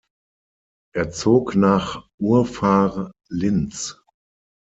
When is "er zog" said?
0.95-1.53